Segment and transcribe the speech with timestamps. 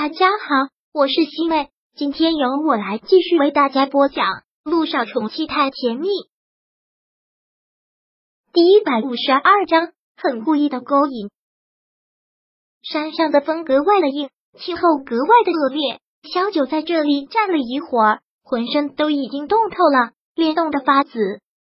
[0.00, 4.24] 大家好，我是西妹，今天由我来继续为大家播讲
[4.62, 6.06] 《路上宠妻太甜蜜》
[8.52, 11.30] 第一百五十二章，很故意的勾引。
[12.80, 14.30] 山上的风格外的硬，
[14.60, 16.00] 气候格外的恶劣。
[16.32, 21.10] 小九在这里站了一会儿，浑身都已经冻透了，脸冻得发紫。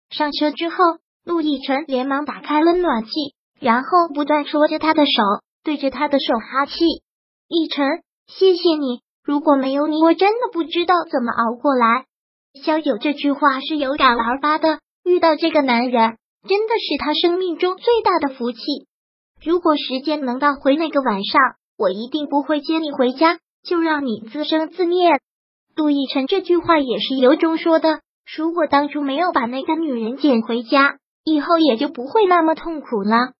[0.09, 0.75] 上车之后，
[1.23, 3.11] 陆亦辰连忙打开了暖气，
[3.61, 5.23] 然后不断戳着他的手，
[5.63, 6.73] 对着他的手哈气。
[7.51, 8.03] 亦辰，
[8.37, 12.05] 谢谢你，如果没有你，我真的不知道怎么熬过来。
[12.63, 16.17] 小九这句话是有感而发的，遇到这个男人
[16.47, 18.59] 真的是他生命中最大的福气。
[19.43, 21.41] 如果时间能倒回那个晚上，
[21.75, 25.09] 我一定不会接你回家，就让你自生自灭。
[25.75, 28.01] 杜奕辰这句话也是由衷说的，
[28.37, 33.31] 如果当初没有把那个女人捡回家，以后也就不会那么痛苦了。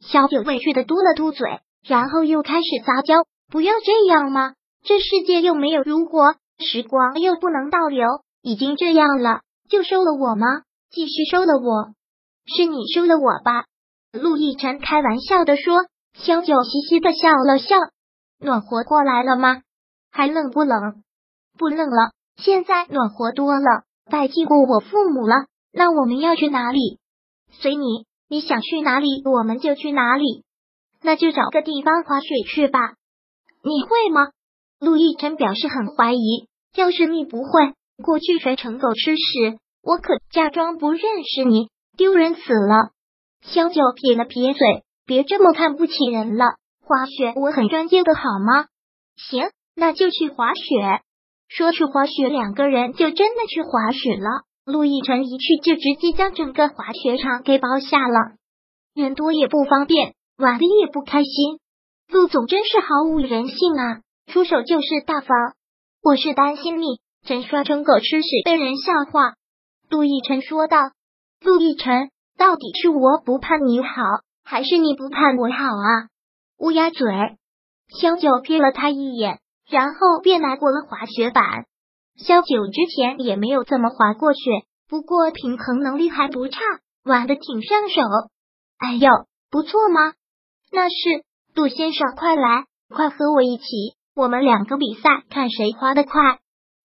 [0.00, 3.14] 小九委屈的嘟了嘟嘴，然后又开始撒娇。
[3.50, 4.54] 不要这样吗？
[4.82, 8.06] 这世界又没有如果，时光又不能倒流，
[8.42, 10.46] 已经这样了，就收了我吗？
[10.90, 11.92] 继续收了我，
[12.46, 13.64] 是你收了我吧？
[14.12, 15.86] 陆亦辰开玩笑的说。
[16.18, 17.76] 萧九嘻嘻的笑了笑，
[18.38, 19.60] 暖和过来了吗？
[20.10, 21.02] 还冷不冷？
[21.58, 23.82] 不冷了，现在暖和多了。
[24.10, 26.98] 拜祭过我父母了，那我们要去哪里？
[27.50, 30.44] 随你，你想去哪里，我们就去哪里。
[31.02, 32.94] 那就找个地方滑雪去吧。
[33.66, 34.28] 你会吗？
[34.78, 36.46] 陆亦辰表示很怀疑。
[36.76, 42.92] 要是你不会，过去学成狗吃屎，我可假装不认识你，丢人死了。
[43.42, 46.44] 萧九撇了撇嘴，别这么看不起人了。
[46.80, 48.66] 滑雪我很专业的，好吗？
[49.16, 51.00] 行，那就去滑雪。
[51.48, 54.44] 说去滑雪，两个人就真的去滑雪了。
[54.64, 58.36] 陆亦辰一去就直接将整个滑雪场给包下了，
[58.94, 61.58] 人多也不方便，玩的也不开心。
[62.08, 64.00] 陆总真是毫无人性啊！
[64.26, 65.54] 出手就是大方。
[66.02, 69.34] 我是担心你真摔成狗吃屎被人笑话。
[69.90, 70.78] 陆亦辰说道
[71.40, 74.02] ：“陆亦辰，到底是我不盼你好，
[74.44, 76.08] 还是你不盼我好啊？”
[76.58, 77.06] 乌鸦嘴。
[77.88, 81.66] 萧九瞥了他一眼，然后便拿过了滑雪板。
[82.16, 84.40] 萧九之前也没有怎么滑过雪，
[84.88, 86.60] 不过平衡能力还不差，
[87.04, 88.00] 玩的挺上手。
[88.78, 89.08] 哎呦，
[89.50, 90.14] 不错吗？
[90.72, 91.25] 那是。
[91.56, 93.64] 杜先生，快来，快和我一起，
[94.14, 96.12] 我们两个比赛，看谁滑得快。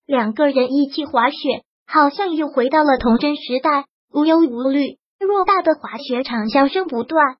[0.07, 3.83] 两个人一起滑雪，好像又回到了童真时代，
[4.13, 4.95] 无忧无虑。
[5.19, 7.35] 偌大的滑雪场，笑声不断。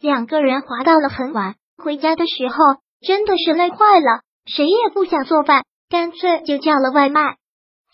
[0.00, 2.56] 两个人滑到了很晚，回家的时候
[3.00, 7.36] 真的是累坏了，谁也不想做饭，干脆就叫了外卖。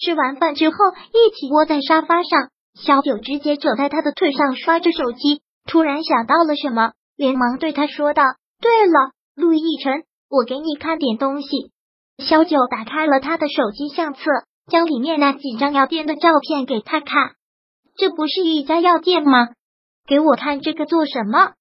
[0.00, 0.76] 吃完饭之后，
[1.12, 8.24] 一起窝在沙发上，小九直接枕在他的腿上刷着手机，突然想到了什么，连忙对他说道。
[8.60, 11.48] 对了，陆亦辰，我给你看点东西。
[12.18, 14.20] 小九打开了他的手机相册，
[14.70, 17.36] 将里面那几张药店的照片给他看。
[17.96, 19.48] 这不是一家药店吗？
[20.06, 21.52] 给我看这个做什么？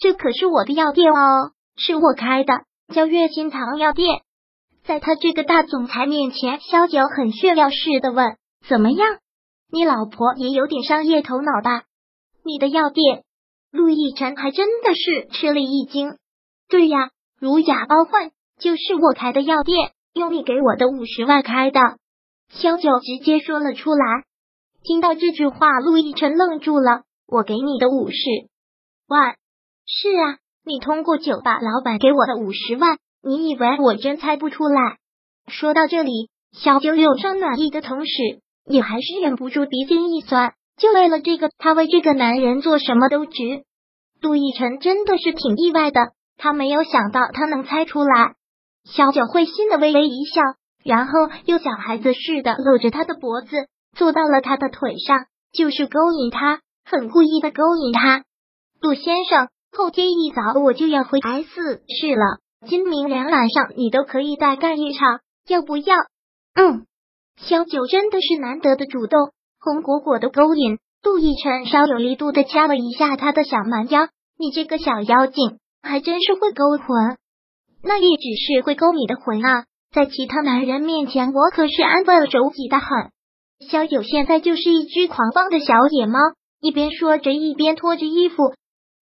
[0.00, 2.62] 这可是我的药店哦，是我开的，
[2.94, 4.22] 叫月心堂药店。
[4.84, 8.36] 在他这个大总裁面前，小九很炫耀似的问
[8.66, 9.18] ：“怎么样？
[9.70, 11.82] 你老婆也有点商业头脑吧？”
[12.42, 13.24] 你的药店，
[13.70, 16.16] 陆亦辰还真的是吃了一惊。
[16.68, 21.80] 对呀，如假包换，就是我开的药店，用你给我的五十万开的。
[22.50, 24.04] 萧九直接说了出来。
[24.82, 27.02] 听到这句话，陆亦辰愣住了。
[27.26, 28.16] 我给你的五十
[29.06, 29.36] 万，
[29.86, 34.98] 是啊，你通过酒吧老板给我的五十万，你以为我真猜不出来？
[35.46, 40.54] 说到这里，小九有生暖意的同时，也还是忍不住鼻尖一酸。
[40.76, 43.64] 就为了这个，他为这个男人做什么都值。
[44.20, 46.12] 陆亦辰真的是挺意外的。
[46.38, 48.36] 他没有想到他能猜出来，
[48.84, 50.40] 小九会心的微微一笑，
[50.84, 51.12] 然后
[51.44, 53.48] 又小孩子似的搂着他的脖子，
[53.96, 58.24] 坐到了他的腿上，就是勾引他，很故意的勾引他。
[58.80, 62.38] 陆先生，后天一早我就要回 S 市了，
[62.68, 65.96] 今明两晚上你都可以再干一场，要不要？
[66.54, 66.86] 嗯，
[67.36, 70.78] 小九真的是难得的主动，红果果的勾引。
[71.02, 75.58] 陆亦辰稍有力度的掐了一下他的小蛮腰，你这个小妖精。
[75.82, 77.16] 还真是会勾魂，
[77.82, 79.64] 那也只是会勾你的魂啊！
[79.92, 82.88] 在其他男人面前，我可是安分守己的很。
[83.70, 86.18] 小九现在就是一只狂放的小野猫，
[86.60, 88.54] 一边说着，一边脱着衣服。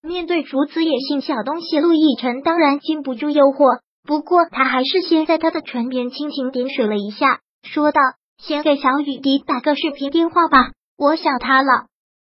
[0.02, 8.00] 面对如此野性小东西，陆亦辰当然禁不住诱惑，不过他还是先在他的唇边轻轻点水了一下，说道
[8.38, 11.87] ：“先给小雨滴打个视频电话吧，我想他了。”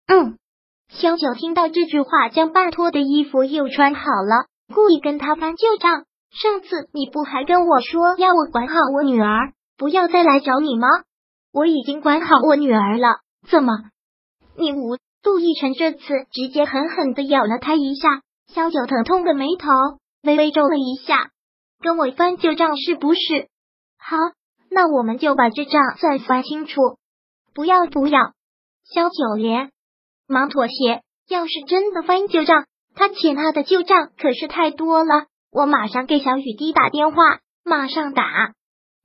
[0.08, 0.38] 嗯。
[0.88, 6.04] 萧九听到这句话，将半脱的衣服又穿好了，故意跟他翻旧账。
[6.30, 10.88] 上次你不还跟我说要我管好我女儿，不要再来找你吗？
[11.52, 13.72] 我已经管好我女儿了，怎么？
[14.56, 14.96] 你无？
[15.22, 19.70] 杜奕辰这次直接狠狠的咬了他一下，萧九疼痛的眉头
[20.22, 21.30] 微微皱了一下，
[21.80, 23.48] 跟我翻旧账是不是？
[23.98, 24.16] 好，
[24.70, 26.80] 那我们就把这账再翻清楚。
[27.54, 28.34] 不要不要，
[28.84, 29.72] 萧九连
[30.28, 31.02] 忙妥协。
[31.28, 35.26] 要是真的翻旧账，他欠他的旧账可是太多了。
[35.50, 37.16] 我马上给小雨滴打电话，
[37.64, 38.52] 马上打。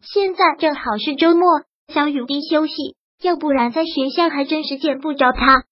[0.04, 1.48] 现在正好是周末，
[1.88, 5.64] 小雨滴休息，要不然在学校还真是见不着他。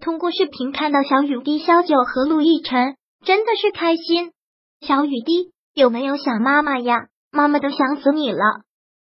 [0.00, 4.32] 通过视频看到小雨滴、萧九和陆亦辰，真的是开心。
[4.80, 7.06] 小雨滴有没有想妈妈呀？
[7.30, 8.40] 妈妈都想死你了。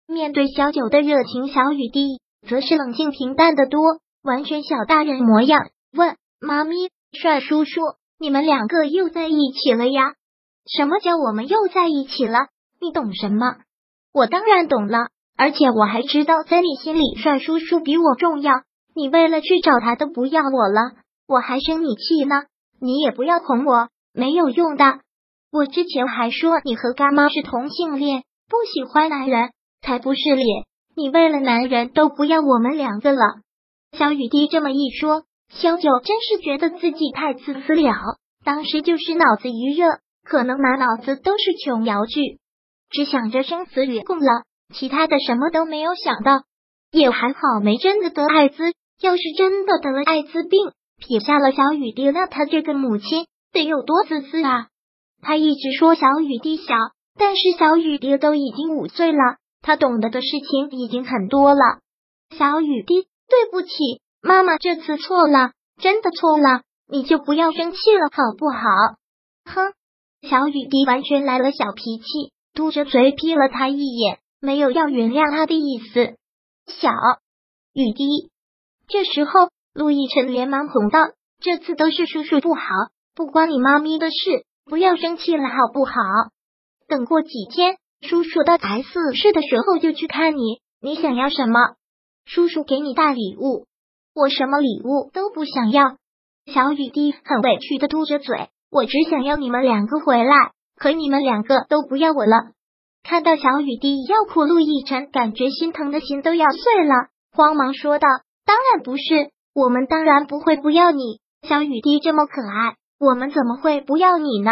[0.08, 3.80] 面对萧九的热情，小雨滴则是冷静平淡的多，
[4.24, 5.68] 完全小大人模样。
[5.92, 7.80] 问妈咪：“帅叔叔，
[8.18, 10.14] 你们两个又在一起了呀？
[10.66, 12.48] 什么叫我们又在一起了？
[12.80, 13.56] 你懂什么？
[14.12, 18.62] 我当然懂了，而且我还知道，在你心里，帅叔叔比我重要。”
[18.94, 20.96] 你为了去找他都不要我了，
[21.28, 22.42] 我还生你气呢。
[22.80, 24.84] 你也不要哄我，没有用的。
[25.52, 29.52] 我之前还说你和干妈是同性恋，不喜欢男人，
[29.82, 30.64] 才不是脸。
[30.96, 33.20] 你为了男人都不要我们两个了。
[33.92, 37.92] 小雨滴这么一说，萧九真是觉得自己太自私了。
[38.44, 39.86] 当时就是脑子一热，
[40.24, 42.38] 可能满脑子都是琼瑶剧，
[42.90, 46.42] 只想着生死与共了，其他的什么都没有想到。
[46.90, 48.72] 也还好没真的得艾滋。
[49.00, 54.66] 要是真的得了艾滋病，撇下了小雨滴，那他这个母亲得有多自私啊！
[55.22, 56.74] 他一直说小雨滴小，
[57.16, 61.60] 但是小雨滴都已经五岁了，他懂得的事情已经很多了。
[62.36, 63.68] 小雨滴，对不起，
[64.20, 68.58] 妈妈这次错了，真的错了，你就不要生气了，好不好？
[69.44, 69.72] 哼！
[70.28, 76.16] 小雨滴完全来了小脾气，嘟着嘴瞥了他一眼，没有要原谅他的意思。
[76.66, 76.90] 小
[77.72, 78.30] 雨滴。
[78.88, 80.98] 这时候，陆亦辰连忙哄道
[81.38, 82.62] ：“这次都是叔叔不好，
[83.14, 85.92] 不关你妈咪的事，不要生气了，好不好？
[86.88, 90.60] 等过几天，叔叔到 S 市的时候就去看你。
[90.80, 91.76] 你想要什么？
[92.24, 93.67] 叔叔给你带礼物。
[94.18, 95.96] 我什么礼物都不想要。”
[96.52, 102.52] 小雨滴很委屈的嘟着嘴：“我只想要你们两个回来，可你们两个都不要我了。”
[103.04, 106.94] 看到小雨滴要哭，陆亦辰感觉心疼的心都要碎了，
[107.32, 108.08] 慌忙说道。
[108.44, 111.20] 当然不是，我们当然不会不要你。
[111.48, 114.50] 小雨滴这么可爱，我们怎么会不要你呢？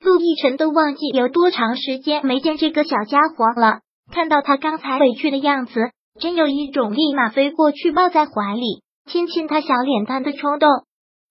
[0.00, 3.80] 陆亦辰都忘记有多长时间没见这个小家伙了，
[4.12, 5.90] 看到他刚才委屈的样子，
[6.20, 10.68] 真有一种立马飞过去抱在怀里亲亲他小脸蛋的冲动。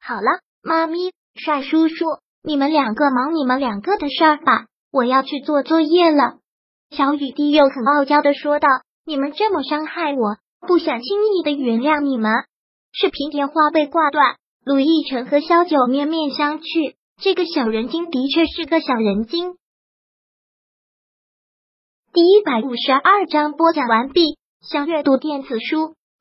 [0.02, 2.06] 好了，妈咪，帅叔叔，
[2.44, 6.40] 你们两个忙你们两个的事儿吧，我要去做作业了。
[6.90, 8.68] 小雨滴又很傲娇的说道
[9.06, 10.38] ：“你们这么伤害我。”
[10.68, 12.32] 不想轻易的原谅你们。
[12.92, 16.96] 视频电话被挂断，陆亦辰和萧九面面相觑。
[17.22, 19.56] 这个小人精的确是个小人精。
[22.12, 24.38] 第一百五十二章播讲完毕。
[24.62, 25.94] 想阅读电子书，